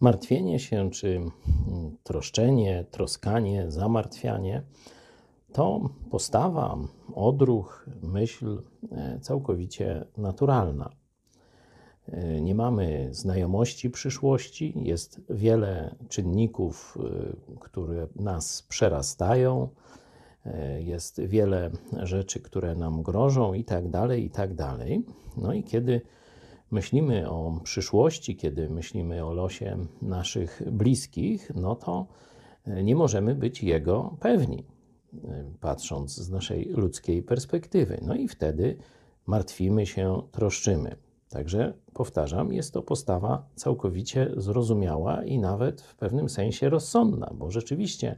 [0.00, 1.32] Martwienie się, czy mm,
[2.02, 4.62] troszczenie, troskanie, zamartwianie
[5.52, 6.78] to postawa,
[7.14, 8.62] odruch, myśl
[8.92, 10.90] e, całkowicie naturalna.
[12.08, 19.68] E, nie mamy znajomości przyszłości, jest wiele czynników, e, które nas przerastają,
[20.78, 21.70] jest wiele
[22.02, 25.04] rzeczy, które nam grożą, i tak dalej, i tak dalej.
[25.36, 26.00] No i kiedy
[26.70, 32.06] myślimy o przyszłości, kiedy myślimy o losie naszych bliskich, no to
[32.64, 34.64] e, nie możemy być jego pewni,
[35.24, 37.98] e, patrząc z naszej ludzkiej perspektywy.
[38.02, 38.76] No i wtedy
[39.26, 40.96] martwimy się, troszczymy.
[41.28, 48.16] Także powtarzam, jest to postawa całkowicie zrozumiała i nawet w pewnym sensie rozsądna, bo rzeczywiście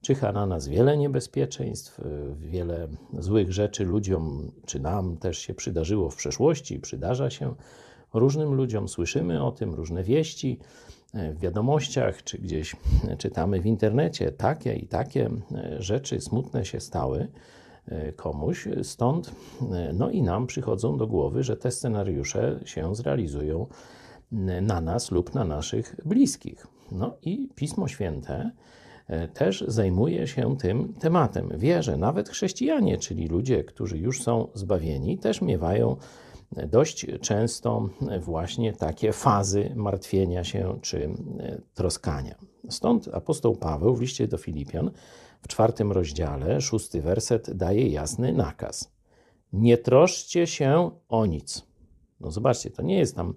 [0.00, 2.04] czyha na nas wiele niebezpieczeństw, e,
[2.38, 7.54] wiele złych rzeczy ludziom, czy nam też się przydarzyło w przeszłości, przydarza się
[8.14, 8.88] różnym ludziom.
[8.88, 10.58] Słyszymy o tym, różne wieści
[11.14, 12.76] e, w wiadomościach, czy gdzieś
[13.18, 14.32] czytamy w internecie.
[14.32, 15.30] Takie i takie
[15.78, 17.28] rzeczy smutne się stały
[18.16, 19.30] komuś, stąd
[19.94, 23.66] no i nam przychodzą do głowy, że te scenariusze się zrealizują
[24.62, 26.66] na nas lub na naszych bliskich.
[26.92, 28.50] No i Pismo Święte
[29.34, 31.52] też zajmuje się tym tematem.
[31.56, 35.96] Wie, że nawet chrześcijanie, czyli ludzie, którzy już są zbawieni, też miewają
[36.52, 37.88] dość często
[38.20, 42.34] właśnie takie fazy martwienia się czy e, troskania.
[42.68, 44.90] Stąd apostoł Paweł w liście do Filipian
[45.42, 48.92] w czwartym rozdziale, szósty werset daje jasny nakaz.
[49.52, 51.66] Nie troszcie się o nic.
[52.20, 53.34] No zobaczcie, to nie jest tam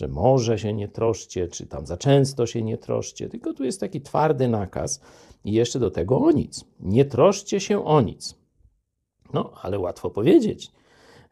[0.00, 3.80] że może się nie troszcie, czy tam za często się nie troszcie, tylko tu jest
[3.80, 5.00] taki twardy nakaz
[5.44, 6.64] i jeszcze do tego o nic.
[6.80, 8.34] Nie troszcie się o nic.
[9.32, 10.72] No, ale łatwo powiedzieć.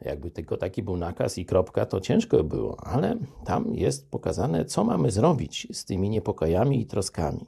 [0.01, 4.85] Jakby tylko taki był nakaz i kropka, to ciężko było, ale tam jest pokazane, co
[4.85, 7.47] mamy zrobić z tymi niepokojami i troskami.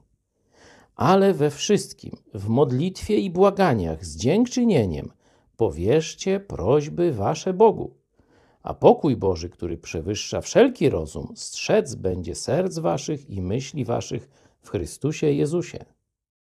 [0.97, 5.11] Ale we wszystkim, w modlitwie i błaganiach z dziękczynieniem,
[5.57, 7.99] powierzcie prośby wasze Bogu
[8.63, 14.29] a pokój Boży, który przewyższa wszelki rozum, strzec będzie serc waszych i myśli waszych
[14.61, 15.85] w Chrystusie Jezusie.